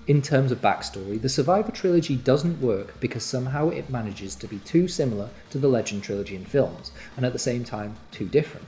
In 0.07 0.21
terms 0.21 0.53
of 0.53 0.61
backstory, 0.61 1.19
the 1.19 1.31
Survivor 1.31 1.73
trilogy 1.73 2.15
doesn't 2.15 2.61
work 2.61 3.01
because 3.01 3.25
somehow 3.25 3.71
it 3.71 3.89
manages 3.89 4.35
to 4.35 4.47
be 4.47 4.59
too 4.59 4.87
similar 4.87 5.31
to 5.49 5.57
the 5.57 5.69
Legend 5.69 6.03
trilogy 6.03 6.37
in 6.37 6.45
films, 6.45 6.93
and 7.17 7.25
at 7.25 7.33
the 7.33 7.39
same 7.39 7.65
time, 7.65 7.97
too 8.11 8.29
different. 8.29 8.67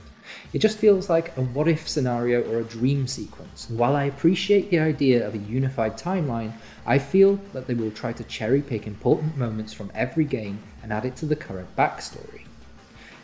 It 0.51 0.59
just 0.59 0.79
feels 0.79 1.11
like 1.11 1.37
a 1.37 1.41
what 1.41 1.67
if 1.67 1.87
scenario 1.87 2.41
or 2.41 2.57
a 2.57 2.63
dream 2.63 3.05
sequence, 3.05 3.69
and 3.69 3.77
while 3.77 3.95
I 3.95 4.05
appreciate 4.05 4.71
the 4.71 4.79
idea 4.79 5.27
of 5.27 5.35
a 5.35 5.37
unified 5.37 5.95
timeline, 5.95 6.53
I 6.87 6.97
feel 6.97 7.39
that 7.53 7.67
they 7.67 7.75
will 7.75 7.91
try 7.91 8.13
to 8.13 8.23
cherry 8.23 8.63
pick 8.63 8.87
important 8.87 9.37
moments 9.37 9.73
from 9.73 9.91
every 9.93 10.25
game 10.25 10.57
and 10.81 10.91
add 10.91 11.05
it 11.05 11.15
to 11.17 11.27
the 11.27 11.35
current 11.35 11.75
backstory. 11.75 12.45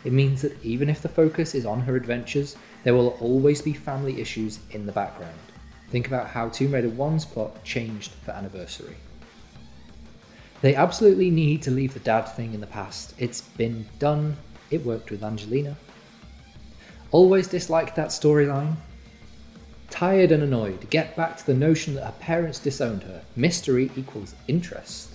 It 0.04 0.12
means 0.12 0.42
that 0.42 0.64
even 0.64 0.88
if 0.88 1.02
the 1.02 1.08
focus 1.08 1.52
is 1.52 1.66
on 1.66 1.80
her 1.80 1.96
adventures, 1.96 2.56
there 2.84 2.94
will 2.94 3.18
always 3.20 3.60
be 3.60 3.72
family 3.72 4.20
issues 4.20 4.60
in 4.70 4.86
the 4.86 4.92
background. 4.92 5.34
Think 5.94 6.08
about 6.08 6.30
how 6.30 6.48
Tomb 6.48 6.74
Raider 6.74 6.90
1's 6.90 7.24
plot 7.24 7.62
changed 7.62 8.10
for 8.24 8.32
Anniversary. 8.32 8.96
They 10.60 10.74
absolutely 10.74 11.30
need 11.30 11.62
to 11.62 11.70
leave 11.70 11.94
the 11.94 12.00
dad 12.00 12.22
thing 12.22 12.52
in 12.52 12.60
the 12.60 12.66
past. 12.66 13.14
It's 13.16 13.42
been 13.42 13.86
done, 14.00 14.36
it 14.72 14.84
worked 14.84 15.12
with 15.12 15.22
Angelina. 15.22 15.76
Always 17.12 17.46
disliked 17.46 17.94
that 17.94 18.08
storyline. 18.08 18.74
Tired 19.88 20.32
and 20.32 20.42
annoyed, 20.42 20.90
get 20.90 21.14
back 21.14 21.36
to 21.36 21.46
the 21.46 21.54
notion 21.54 21.94
that 21.94 22.06
her 22.06 22.14
parents 22.18 22.58
disowned 22.58 23.04
her. 23.04 23.22
Mystery 23.36 23.92
equals 23.94 24.34
interest. 24.48 25.14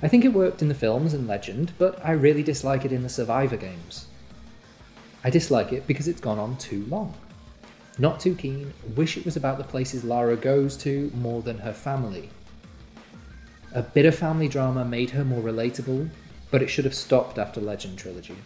I 0.00 0.06
think 0.06 0.24
it 0.24 0.32
worked 0.32 0.62
in 0.62 0.68
the 0.68 0.74
films 0.74 1.12
and 1.12 1.26
Legend, 1.26 1.72
but 1.76 1.98
I 2.06 2.12
really 2.12 2.44
dislike 2.44 2.84
it 2.84 2.92
in 2.92 3.02
the 3.02 3.08
Survivor 3.08 3.56
games. 3.56 4.06
I 5.24 5.30
dislike 5.30 5.72
it 5.72 5.88
because 5.88 6.06
it's 6.06 6.20
gone 6.20 6.38
on 6.38 6.56
too 6.56 6.84
long. 6.88 7.14
Not 7.98 8.20
too 8.20 8.34
keen, 8.34 8.72
wish 8.96 9.16
it 9.16 9.24
was 9.24 9.36
about 9.36 9.58
the 9.58 9.64
places 9.64 10.02
Lara 10.02 10.36
goes 10.36 10.76
to 10.78 11.10
more 11.14 11.42
than 11.42 11.58
her 11.58 11.72
family. 11.72 12.30
A 13.74 13.82
bit 13.82 14.06
of 14.06 14.14
family 14.14 14.48
drama 14.48 14.84
made 14.84 15.10
her 15.10 15.24
more 15.24 15.42
relatable, 15.42 16.08
but 16.50 16.62
it 16.62 16.68
should 16.68 16.84
have 16.84 16.94
stopped 16.94 17.38
after 17.38 17.60
Legend 17.60 17.98
Trilogy. 17.98 18.36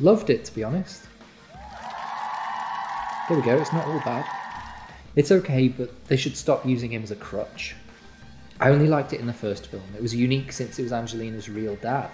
Loved 0.00 0.30
it, 0.30 0.44
to 0.46 0.54
be 0.54 0.64
honest. 0.64 1.04
There 3.28 3.36
we 3.36 3.42
go, 3.42 3.56
it's 3.56 3.72
not 3.72 3.86
all 3.86 4.00
bad. 4.00 4.24
It's 5.14 5.32
okay, 5.32 5.68
but 5.68 6.06
they 6.06 6.16
should 6.16 6.36
stop 6.36 6.64
using 6.64 6.92
him 6.92 7.02
as 7.02 7.10
a 7.10 7.16
crutch. 7.16 7.74
I 8.60 8.70
only 8.70 8.86
liked 8.86 9.12
it 9.12 9.20
in 9.20 9.26
the 9.26 9.32
first 9.32 9.66
film. 9.66 9.82
It 9.94 10.02
was 10.02 10.14
unique 10.14 10.52
since 10.52 10.78
it 10.78 10.82
was 10.82 10.92
Angelina's 10.92 11.48
real 11.48 11.76
dad. 11.76 12.10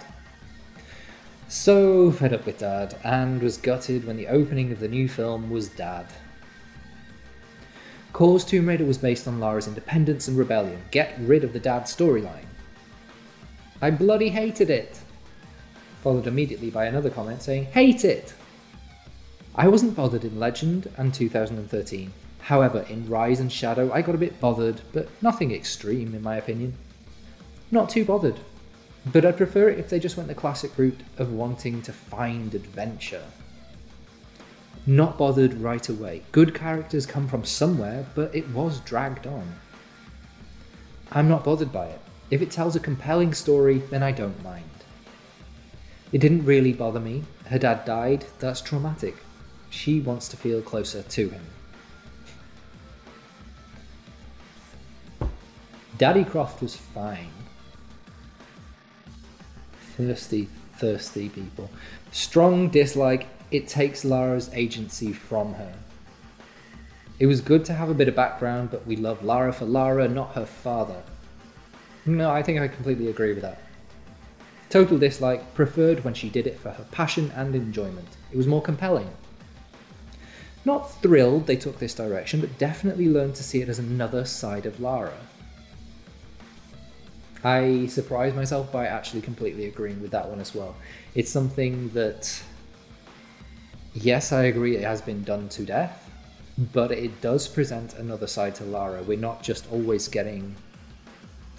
So 1.53 2.11
fed 2.11 2.33
up 2.33 2.47
with 2.47 2.57
Dad, 2.57 2.95
and 3.03 3.39
was 3.39 3.57
gutted 3.57 4.07
when 4.07 4.17
the 4.17 4.27
opening 4.27 4.71
of 4.71 4.79
the 4.79 4.87
new 4.87 5.07
film 5.07 5.51
was 5.51 5.69
Dad. 5.69 6.07
Cause 8.11 8.43
Tomb 8.43 8.67
Raider 8.67 8.85
was 8.85 8.97
based 8.97 9.27
on 9.27 9.39
Lara's 9.39 9.67
independence 9.67 10.27
and 10.27 10.35
rebellion. 10.35 10.81
Get 10.89 11.13
rid 11.19 11.43
of 11.43 11.53
the 11.53 11.59
Dad 11.59 11.83
storyline. 11.83 12.47
I 13.83 13.91
bloody 13.91 14.29
hated 14.29 14.71
it! 14.71 14.99
Followed 16.01 16.25
immediately 16.25 16.71
by 16.71 16.85
another 16.85 17.11
comment 17.11 17.43
saying, 17.43 17.65
Hate 17.65 18.03
it! 18.03 18.33
I 19.53 19.67
wasn't 19.67 19.95
bothered 19.95 20.25
in 20.25 20.39
Legend 20.39 20.89
and 20.97 21.13
2013. 21.13 22.11
However, 22.39 22.83
in 22.89 23.07
Rise 23.07 23.39
and 23.39 23.51
Shadow, 23.51 23.91
I 23.93 24.01
got 24.01 24.15
a 24.15 24.17
bit 24.17 24.41
bothered, 24.41 24.81
but 24.91 25.07
nothing 25.21 25.51
extreme 25.51 26.15
in 26.15 26.23
my 26.23 26.35
opinion. 26.35 26.73
Not 27.69 27.91
too 27.91 28.05
bothered, 28.05 28.39
but 29.05 29.25
I'd 29.25 29.37
prefer 29.37 29.69
it 29.69 29.79
if 29.79 29.89
they 29.89 29.99
just 29.99 30.15
went 30.15 30.29
the 30.29 30.35
classic 30.35 30.77
route 30.77 31.01
of 31.17 31.33
wanting 31.33 31.81
to 31.81 31.91
find 31.91 32.55
adventure. 32.55 33.25
Not 34.85 35.17
bothered 35.17 35.55
right 35.55 35.87
away. 35.89 36.23
Good 36.31 36.53
characters 36.53 37.05
come 37.05 37.27
from 37.27 37.43
somewhere, 37.43 38.05
but 38.15 38.33
it 38.33 38.49
was 38.49 38.79
dragged 38.79 39.27
on. 39.27 39.55
I'm 41.11 41.27
not 41.27 41.43
bothered 41.43 41.71
by 41.71 41.87
it. 41.87 41.99
If 42.31 42.41
it 42.41 42.51
tells 42.51 42.75
a 42.75 42.79
compelling 42.79 43.33
story, 43.33 43.79
then 43.89 44.03
I 44.03 44.11
don't 44.11 44.41
mind. 44.43 44.63
It 46.11 46.19
didn't 46.19 46.45
really 46.45 46.73
bother 46.73 46.99
me. 46.99 47.23
Her 47.47 47.59
dad 47.59 47.85
died, 47.85 48.25
that's 48.39 48.61
traumatic. 48.61 49.17
She 49.69 49.99
wants 49.99 50.27
to 50.29 50.37
feel 50.37 50.61
closer 50.61 51.03
to 51.03 51.29
him. 51.29 51.45
Daddy 55.97 56.23
Croft 56.23 56.61
was 56.61 56.75
fine 56.75 57.42
thirsty, 59.97 60.47
thirsty 60.77 61.29
people. 61.29 61.69
Strong 62.11 62.69
dislike, 62.69 63.27
it 63.51 63.67
takes 63.67 64.03
Lara's 64.03 64.49
agency 64.53 65.13
from 65.13 65.53
her. 65.53 65.73
It 67.19 67.27
was 67.27 67.41
good 67.41 67.63
to 67.65 67.73
have 67.73 67.89
a 67.89 67.93
bit 67.93 68.07
of 68.07 68.15
background, 68.15 68.71
but 68.71 68.87
we 68.87 68.95
love 68.95 69.23
Lara 69.23 69.53
for 69.53 69.65
Lara, 69.65 70.07
not 70.07 70.33
her 70.33 70.45
father. 70.45 71.03
No, 72.05 72.31
I 72.31 72.43
think 72.43 72.59
I 72.59 72.67
completely 72.67 73.07
agree 73.07 73.33
with 73.33 73.43
that. 73.43 73.59
Total 74.69 74.97
dislike, 74.97 75.53
preferred 75.53 76.03
when 76.03 76.15
she 76.15 76.29
did 76.29 76.47
it 76.47 76.59
for 76.59 76.71
her 76.71 76.85
passion 76.91 77.31
and 77.35 77.55
enjoyment. 77.55 78.07
It 78.31 78.37
was 78.37 78.47
more 78.47 78.61
compelling. 78.61 79.09
Not 80.65 81.01
thrilled 81.01 81.45
they 81.45 81.55
took 81.55 81.77
this 81.77 81.93
direction, 81.93 82.41
but 82.41 82.57
definitely 82.57 83.07
learned 83.07 83.35
to 83.35 83.43
see 83.43 83.61
it 83.61 83.69
as 83.69 83.79
another 83.79 84.25
side 84.25 84.65
of 84.65 84.79
Lara. 84.79 85.13
I 87.43 87.87
surprised 87.87 88.35
myself 88.35 88.71
by 88.71 88.87
actually 88.87 89.21
completely 89.21 89.65
agreeing 89.65 90.01
with 90.01 90.11
that 90.11 90.29
one 90.29 90.39
as 90.39 90.55
well. 90.55 90.75
It's 91.13 91.29
something 91.29 91.89
that, 91.89 92.41
yes, 93.93 94.31
I 94.31 94.43
agree 94.43 94.77
it 94.77 94.83
has 94.83 95.01
been 95.01 95.23
done 95.23 95.49
to 95.49 95.63
death, 95.63 96.09
but 96.57 96.91
it 96.91 97.19
does 97.19 97.47
present 97.47 97.95
another 97.95 98.27
side 98.27 98.55
to 98.55 98.63
Lara. 98.63 99.03
We're 99.03 99.17
not 99.17 99.43
just 99.43 99.69
always 99.71 100.07
getting 100.07 100.55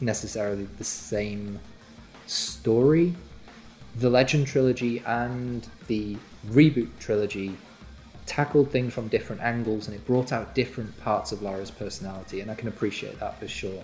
necessarily 0.00 0.64
the 0.78 0.84
same 0.84 1.60
story. 2.26 3.14
The 3.96 4.08
Legend 4.08 4.46
trilogy 4.46 5.02
and 5.06 5.68
the 5.86 6.16
reboot 6.48 6.88
trilogy 6.98 7.56
tackled 8.26 8.70
things 8.70 8.94
from 8.94 9.08
different 9.08 9.42
angles 9.42 9.86
and 9.86 9.94
it 9.94 10.06
brought 10.06 10.32
out 10.32 10.54
different 10.54 10.98
parts 11.00 11.30
of 11.30 11.42
Lara's 11.42 11.70
personality, 11.70 12.40
and 12.40 12.50
I 12.50 12.54
can 12.54 12.68
appreciate 12.68 13.20
that 13.20 13.38
for 13.38 13.46
sure. 13.46 13.82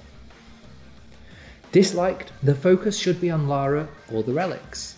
Disliked, 1.73 2.33
the 2.43 2.55
focus 2.55 2.99
should 2.99 3.21
be 3.21 3.31
on 3.31 3.47
Lara 3.47 3.89
or 4.13 4.25
the 4.25 4.33
relics. 4.33 4.97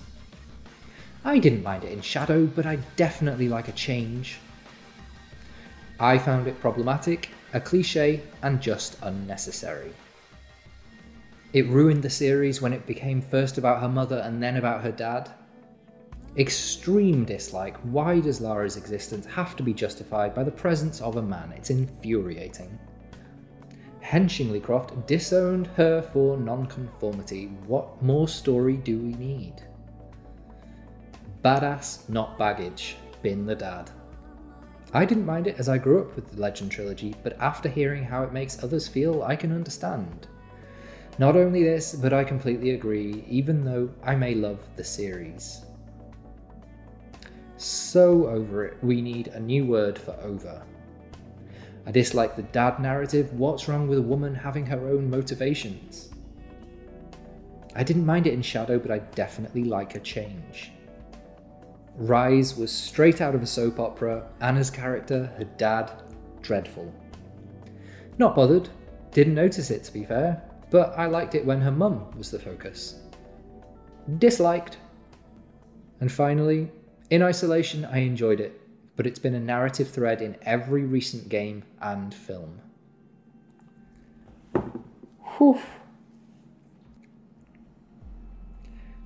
I 1.25 1.39
didn't 1.39 1.63
mind 1.63 1.85
it 1.85 1.93
in 1.93 2.01
Shadow, 2.01 2.47
but 2.47 2.65
I 2.65 2.77
definitely 2.97 3.49
like 3.49 3.69
a 3.69 3.73
change. 3.73 4.39
I 6.01 6.19
found 6.19 6.47
it 6.49 6.61
problematic, 6.61 7.29
a 7.53 7.61
cliche, 7.61 8.23
and 8.43 8.61
just 8.61 8.97
unnecessary. 9.03 9.93
It 11.53 11.69
ruined 11.69 12.03
the 12.03 12.11
series 12.11 12.63
when 12.63 12.73
it 12.73 12.87
became 12.87 13.21
first 13.21 13.59
about 13.59 13.83
her 13.83 13.89
mother 13.89 14.23
and 14.25 14.43
then 14.43 14.57
about 14.57 14.83
her 14.83 14.91
dad. 14.91 15.31
Extreme 16.39 17.27
dislike. 17.27 17.77
Why 17.83 18.19
does 18.19 18.41
Lara's 18.41 18.79
existence 18.79 19.27
have 19.27 19.55
to 19.57 19.63
be 19.63 19.75
justified 19.75 20.35
by 20.35 20.45
the 20.45 20.51
presence 20.51 21.03
of 21.03 21.17
a 21.17 21.23
man? 21.23 21.53
It's 21.55 21.69
infuriating. 21.69 22.79
Henshingly 24.03 24.61
Croft 24.61 25.07
disowned 25.07 25.69
her 25.69 26.03
for 26.03 26.37
nonconformity. 26.37 27.47
What 27.67 28.03
more 28.03 28.29
story 28.29 28.77
do 28.77 28.99
we 28.99 29.15
need? 29.15 29.63
Badass, 31.43 32.09
not 32.09 32.37
baggage. 32.37 32.97
Bin 33.23 33.47
the 33.47 33.55
dad. 33.55 33.91
I 34.93 35.05
didn't 35.05 35.25
mind 35.25 35.47
it 35.47 35.59
as 35.59 35.69
I 35.69 35.79
grew 35.79 36.01
up 36.01 36.15
with 36.15 36.31
the 36.31 36.41
Legend 36.41 36.71
trilogy, 36.71 37.15
but 37.23 37.41
after 37.41 37.69
hearing 37.69 38.05
how 38.05 38.25
it 38.25 38.33
makes 38.33 38.63
others 38.63 38.87
feel, 38.87 39.23
I 39.23 39.37
can 39.37 39.53
understand. 39.53 40.27
Not 41.19 41.37
only 41.37 41.63
this, 41.63 41.95
but 41.95 42.13
I 42.13 42.25
completely 42.25 42.71
agree, 42.71 43.25
even 43.29 43.65
though 43.65 43.89
I 44.03 44.17
may 44.17 44.35
love 44.35 44.59
the 44.77 44.85
series. 44.85 45.65
So 47.57 48.27
over 48.27 48.65
it, 48.65 48.77
we 48.83 49.01
need 49.01 49.29
a 49.29 49.41
new 49.41 49.65
word 49.65 49.99
for 49.99 50.13
over. 50.23 50.63
I 51.87 51.91
dislike 51.91 52.37
the 52.37 52.43
dad 52.43 52.81
narrative. 52.81 53.33
What's 53.33 53.69
wrong 53.69 53.89
with 53.89 53.99
a 53.99 54.03
woman 54.03 54.35
having 54.35 54.67
her 54.67 54.89
own 54.89 55.11
motivations? 55.11 56.11
I 57.75 57.83
didn't 57.83 58.07
mind 58.07 58.27
it 58.27 58.35
in 58.35 58.43
Shadow, 58.43 58.79
but 58.79 58.91
I 58.91 58.99
definitely 58.99 59.65
like 59.65 59.95
a 59.95 60.01
change. 60.01 60.73
Rise 61.97 62.57
was 62.57 62.71
straight 62.71 63.21
out 63.21 63.35
of 63.35 63.43
a 63.43 63.47
soap 63.47 63.81
opera. 63.81 64.29
Anna's 64.41 64.71
character, 64.71 65.33
her 65.39 65.45
dad, 65.57 65.91
dreadful. 66.41 66.93
Not 68.19 68.37
bothered, 68.37 68.69
didn't 69.11 69.35
notice 69.35 69.71
it 69.71 69.85
to 69.85 69.93
be 69.93 70.05
fair, 70.05 70.43
but 70.71 70.97
I 70.99 71.07
liked 71.07 71.35
it 71.35 71.45
when 71.45 71.61
her 71.61 71.71
mum 71.71 72.11
was 72.17 72.31
the 72.31 72.39
focus. 72.39 73.01
Disliked. 74.19 74.79
And 76.01 76.11
finally, 76.11 76.71
in 77.11 77.23
isolation, 77.23 77.85
I 77.85 77.99
enjoyed 77.99 78.41
it, 78.41 78.61
but 78.97 79.07
it's 79.07 79.19
been 79.19 79.35
a 79.35 79.41
narrative 79.41 79.89
thread 79.89 80.21
in 80.21 80.37
every 80.43 80.85
recent 80.85 81.29
game 81.29 81.65
and 81.81 82.15
film. 82.15 82.61
Whew. 85.39 85.59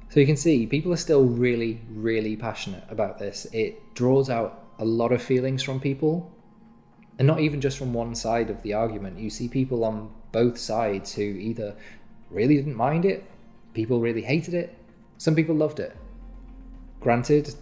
So 0.09 0.21
you 0.21 0.27
can 0.27 0.37
see 0.37 0.67
people 0.67 0.93
are 0.93 0.97
still 0.97 1.25
really, 1.25 1.83
really 1.91 2.37
passionate 2.37 2.85
about 2.89 3.19
this. 3.19 3.47
It 3.53 3.79
draws 3.95 4.31
out 4.31 4.65
a 4.79 4.85
lot 4.85 5.13
of 5.13 5.23
feelings 5.23 5.63
from 5.63 5.79
people, 5.79 6.33
and 7.19 7.27
not 7.27 7.41
even 7.41 7.61
just 7.61 7.79
from 7.79 7.93
one 7.93 8.15
side 8.15 8.51
of 8.51 8.63
the 8.63 8.75
argument. 8.75 9.19
You 9.19 9.31
see 9.31 9.49
people 9.49 9.85
on 9.85 10.11
both 10.33 10.59
sides 10.59 11.15
who 11.15 11.23
either 11.23 11.77
really 12.31 12.57
didn't 12.57 12.77
mind 12.77 13.05
it, 13.05 13.25
people 13.75 14.01
really 14.01 14.23
hated 14.23 14.55
it, 14.55 14.77
some 15.19 15.35
people 15.35 15.55
loved 15.55 15.81
it. 15.81 15.97
Granted, 17.01 17.55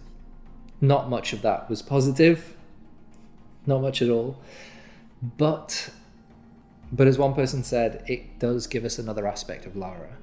not 0.87 1.09
much 1.09 1.33
of 1.33 1.41
that 1.41 1.69
was 1.69 1.81
positive, 1.81 2.55
not 3.65 3.81
much 3.81 4.01
at 4.01 4.09
all. 4.09 4.37
But 5.37 5.89
but 6.91 7.07
as 7.07 7.17
one 7.17 7.33
person 7.33 7.63
said, 7.63 8.03
it 8.07 8.39
does 8.39 8.67
give 8.67 8.85
us 8.85 8.99
another 8.99 9.27
aspect 9.27 9.65
of 9.65 9.75
Lara. 9.75 10.17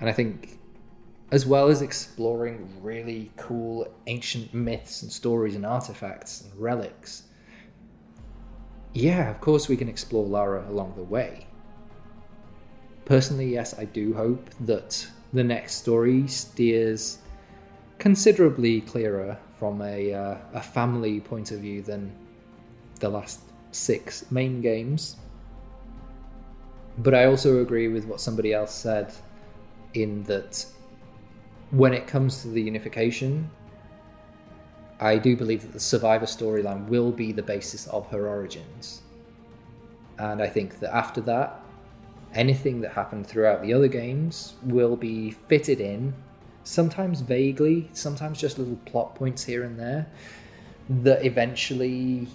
And 0.00 0.08
I 0.10 0.12
think 0.12 0.58
as 1.32 1.44
well 1.44 1.68
as 1.68 1.82
exploring 1.82 2.68
really 2.82 3.30
cool 3.36 3.88
ancient 4.06 4.54
myths 4.54 5.02
and 5.02 5.10
stories 5.10 5.54
and 5.54 5.66
artifacts 5.66 6.42
and 6.42 6.60
relics, 6.60 7.24
yeah, 8.92 9.30
of 9.30 9.40
course 9.40 9.68
we 9.68 9.76
can 9.76 9.88
explore 9.88 10.24
Lara 10.24 10.68
along 10.68 10.94
the 10.96 11.02
way. 11.02 11.46
Personally, 13.04 13.52
yes, 13.52 13.78
I 13.78 13.84
do 13.84 14.14
hope 14.14 14.50
that 14.60 15.06
the 15.32 15.44
next 15.44 15.74
story 15.74 16.26
steers 16.26 17.18
considerably 18.06 18.80
clearer 18.82 19.36
from 19.58 19.82
a, 19.82 20.14
uh, 20.14 20.36
a 20.54 20.62
family 20.62 21.18
point 21.18 21.50
of 21.50 21.58
view 21.58 21.82
than 21.82 22.16
the 23.00 23.08
last 23.08 23.40
six 23.72 24.30
main 24.30 24.60
games. 24.60 25.16
But 26.98 27.14
I 27.14 27.24
also 27.24 27.60
agree 27.62 27.88
with 27.88 28.04
what 28.04 28.20
somebody 28.20 28.52
else 28.52 28.72
said 28.72 29.12
in 29.94 30.22
that 30.22 30.64
when 31.72 31.92
it 31.92 32.06
comes 32.06 32.42
to 32.42 32.48
the 32.48 32.62
unification, 32.62 33.50
I 35.00 35.18
do 35.18 35.36
believe 35.36 35.62
that 35.62 35.72
the 35.72 35.80
survivor 35.80 36.26
storyline 36.26 36.86
will 36.86 37.10
be 37.10 37.32
the 37.32 37.42
basis 37.42 37.88
of 37.88 38.08
her 38.12 38.28
origins. 38.28 39.02
And 40.16 40.40
I 40.40 40.46
think 40.46 40.78
that 40.78 40.94
after 40.94 41.20
that, 41.22 41.60
anything 42.34 42.82
that 42.82 42.92
happened 42.92 43.26
throughout 43.26 43.62
the 43.62 43.74
other 43.74 43.88
games 43.88 44.54
will 44.62 44.94
be 44.94 45.32
fitted 45.32 45.80
in, 45.80 46.14
sometimes 46.66 47.20
vaguely, 47.20 47.88
sometimes 47.92 48.40
just 48.40 48.58
little 48.58 48.76
plot 48.84 49.14
points 49.14 49.44
here 49.44 49.62
and 49.62 49.78
there, 49.78 50.06
that 50.88 51.24
eventually, 51.24 52.26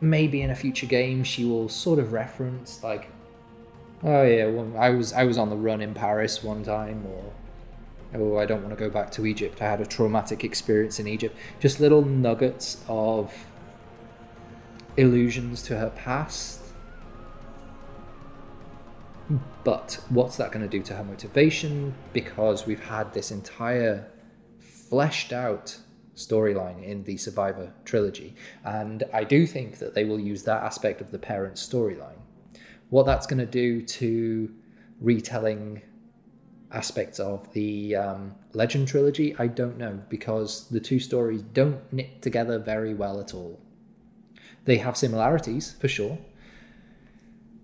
maybe 0.00 0.40
in 0.40 0.50
a 0.50 0.54
future 0.54 0.86
game, 0.86 1.24
she 1.24 1.44
will 1.44 1.68
sort 1.68 1.98
of 1.98 2.12
reference, 2.12 2.82
like, 2.82 3.10
oh 4.02 4.22
yeah, 4.22 4.46
well, 4.46 4.72
I 4.78 4.90
was 4.90 5.12
I 5.12 5.24
was 5.24 5.36
on 5.36 5.50
the 5.50 5.56
run 5.56 5.80
in 5.80 5.92
Paris 5.92 6.42
one 6.42 6.62
time, 6.62 7.04
or 7.06 7.32
oh, 8.14 8.38
I 8.38 8.46
don't 8.46 8.62
want 8.62 8.76
to 8.76 8.82
go 8.82 8.90
back 8.90 9.10
to 9.12 9.26
Egypt. 9.26 9.60
I 9.60 9.68
had 9.68 9.80
a 9.80 9.86
traumatic 9.86 10.44
experience 10.44 11.00
in 11.00 11.06
Egypt. 11.06 11.36
Just 11.58 11.80
little 11.80 12.04
nuggets 12.04 12.82
of 12.88 13.34
illusions 14.96 15.62
to 15.62 15.78
her 15.78 15.90
past. 15.90 16.60
But 19.64 20.00
what's 20.08 20.36
that 20.36 20.50
going 20.52 20.68
to 20.68 20.78
do 20.78 20.82
to 20.84 20.94
her 20.94 21.04
motivation? 21.04 21.94
Because 22.12 22.66
we've 22.66 22.84
had 22.84 23.12
this 23.12 23.30
entire 23.30 24.10
fleshed 24.58 25.32
out 25.32 25.78
storyline 26.16 26.82
in 26.82 27.04
the 27.04 27.16
Survivor 27.16 27.72
trilogy. 27.84 28.34
And 28.64 29.04
I 29.12 29.24
do 29.24 29.46
think 29.46 29.78
that 29.78 29.94
they 29.94 30.04
will 30.04 30.18
use 30.18 30.42
that 30.44 30.62
aspect 30.62 31.00
of 31.00 31.10
the 31.12 31.18
parents' 31.18 31.66
storyline. 31.66 32.18
What 32.88 33.06
that's 33.06 33.26
going 33.26 33.38
to 33.38 33.46
do 33.46 33.82
to 33.82 34.52
retelling 35.00 35.82
aspects 36.72 37.18
of 37.18 37.52
the 37.52 37.96
um, 37.96 38.34
Legend 38.52 38.88
trilogy, 38.88 39.34
I 39.38 39.46
don't 39.46 39.78
know 39.78 40.00
because 40.08 40.68
the 40.68 40.80
two 40.80 40.98
stories 40.98 41.42
don't 41.42 41.80
knit 41.92 42.22
together 42.22 42.58
very 42.58 42.94
well 42.94 43.20
at 43.20 43.34
all. 43.34 43.60
They 44.64 44.78
have 44.78 44.96
similarities 44.96 45.74
for 45.80 45.88
sure, 45.88 46.18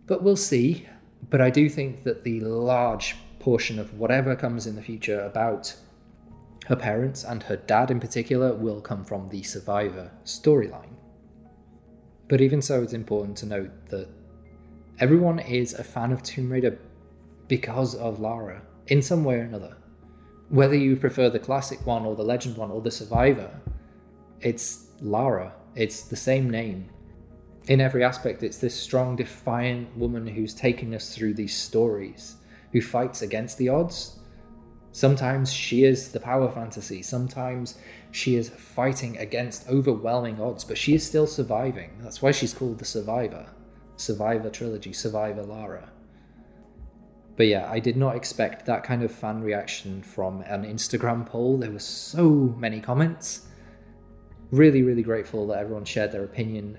but 0.07 0.23
we'll 0.23 0.37
see. 0.37 0.89
But 1.29 1.41
I 1.41 1.51
do 1.51 1.69
think 1.69 2.05
that 2.05 2.25
the 2.25 2.41
large 2.41 3.17
portion 3.39 3.79
of 3.79 3.95
whatever 3.95 4.35
comes 4.37 4.67
in 4.67 4.77
the 4.77 4.83
future 4.83 5.21
about 5.21 5.75
her 6.67 6.77
parents 6.77 7.23
and 7.23 7.45
her 7.45 7.57
dad 7.57 7.91
in 7.91 8.01
particular 8.01 8.53
will 8.53 8.81
come 8.81 9.05
from 9.05 9.29
the 9.29 9.43
survivor 9.43 10.11
storyline. 10.25 10.95
But 12.29 12.41
even 12.41 12.61
so, 12.61 12.83
it's 12.83 12.93
important 12.93 13.37
to 13.39 13.47
note 13.47 13.89
that 13.91 14.09
everyone 14.99 15.39
is 15.39 15.75
a 15.75 15.85
fan 15.85 16.11
of 16.13 16.23
Tomb 16.23 16.51
Raider 16.51 16.79
because 17.47 17.95
of 17.95 18.19
Lara 18.19 18.63
in 18.89 19.01
some 19.01 19.25
way 19.25 19.37
or 19.37 19.43
another. 19.43 19.77
Whether 20.49 20.77
you 20.77 20.97
prefer 20.97 21.31
the 21.31 21.39
classic 21.39 21.85
one 21.87 22.05
or 22.05 22.17
the 22.17 22.25
legend 22.25 22.57
one 22.57 22.71
or 22.71 22.81
the 22.81 22.91
survivor, 22.91 23.51
it's 24.41 24.87
Lara. 25.01 25.53
It's 25.75 26.03
the 26.03 26.17
same 26.17 26.51
name. 26.51 26.89
In 27.69 27.81
every 27.81 28.05
aspect, 28.05 28.45
it's 28.45 28.59
this 28.59 28.81
strong, 28.81 29.17
defiant 29.17 29.97
woman 29.97 30.27
who's 30.27 30.55
taking 30.55 30.95
us 30.95 31.15
through 31.15 31.35
these 31.35 31.55
stories, 31.55 32.37
who 32.73 32.81
fights 32.81 33.23
against 33.23 33.59
the 33.59 33.69
odds. 33.69 34.21
Sometimes 34.93 35.53
she 35.53 35.85
is 35.85 36.13
the 36.13 36.21
power 36.21 36.51
fantasy, 36.51 37.03
sometimes 37.03 37.77
she 38.13 38.37
is 38.37 38.51
fighting 38.51 39.19
against 39.19 39.69
overwhelming 39.69 40.41
odds, 40.41 40.65
but 40.65 40.79
she 40.79 40.95
is 40.95 41.05
still 41.05 41.27
surviving. 41.27 41.91
That's 42.01 42.23
why 42.23 42.31
she's 42.31 42.55
called 42.55 42.79
the 42.79 42.85
Survivor. 42.85 43.47
Survivor 43.97 44.49
Trilogy, 44.49 44.93
Survivor 44.93 45.43
Lara. 45.43 45.91
But 47.37 47.49
yeah, 47.49 47.69
I 47.71 47.81
did 47.81 47.97
not 47.97 48.17
expect 48.17 48.65
that 48.67 48.85
kind 48.85 49.03
of 49.03 49.11
fan 49.11 49.43
reaction 49.43 50.03
from 50.03 50.41
an 50.43 50.65
Instagram 50.65 51.27
poll. 51.27 51.59
There 51.59 51.71
were 51.71 51.79
so 51.79 52.55
many 52.59 52.81
comments. 52.81 53.49
Really, 54.51 54.83
really 54.83 55.03
grateful 55.03 55.47
that 55.49 55.59
everyone 55.59 55.85
shared 55.85 56.13
their 56.13 56.25
opinion. 56.25 56.79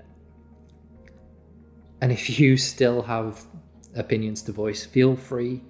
And 2.00 2.12
if 2.12 2.38
you 2.38 2.56
still 2.56 3.02
have 3.02 3.44
opinions 3.94 4.42
to 4.42 4.52
voice, 4.52 4.86
feel 4.86 5.16
free 5.16 5.62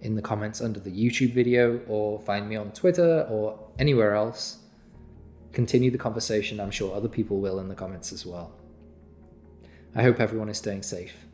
in 0.00 0.14
the 0.14 0.22
comments 0.22 0.60
under 0.60 0.80
the 0.80 0.90
YouTube 0.90 1.34
video 1.34 1.80
or 1.88 2.20
find 2.20 2.48
me 2.48 2.56
on 2.56 2.72
Twitter 2.72 3.26
or 3.28 3.58
anywhere 3.78 4.14
else. 4.14 4.58
Continue 5.52 5.90
the 5.90 5.98
conversation. 5.98 6.60
I'm 6.60 6.70
sure 6.70 6.94
other 6.94 7.08
people 7.08 7.40
will 7.40 7.58
in 7.58 7.68
the 7.68 7.74
comments 7.74 8.12
as 8.12 8.24
well. 8.24 8.54
I 9.94 10.02
hope 10.02 10.20
everyone 10.20 10.48
is 10.48 10.58
staying 10.58 10.82
safe. 10.82 11.27